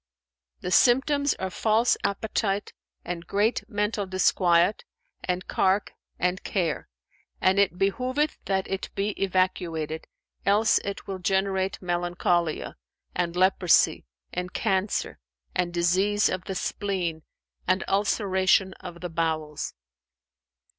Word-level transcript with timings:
"The 0.61 0.71
symptoms 0.71 1.35
are 1.35 1.51
false 1.51 1.95
appetite 2.03 2.73
and 3.05 3.27
great 3.27 3.63
mental 3.69 4.07
disquiet 4.07 4.83
and 5.23 5.47
cark 5.47 5.93
and 6.17 6.43
care; 6.43 6.89
and 7.39 7.59
it 7.59 7.77
behoveth 7.77 8.39
that 8.45 8.67
it 8.67 8.89
be 8.95 9.09
evacuated, 9.21 10.07
else 10.43 10.79
it 10.79 11.05
will 11.05 11.19
generate 11.19 11.79
melancholia[FN#402] 11.81 12.73
and 13.15 13.35
leprosy 13.35 14.07
and 14.33 14.51
cancer 14.55 15.19
and 15.53 15.71
disease 15.71 16.29
of 16.29 16.45
the 16.45 16.55
spleen 16.55 17.21
and 17.67 17.83
ulceration 17.87 18.73
of 18.79 19.01
the 19.01 19.09
bowels." 19.11 19.75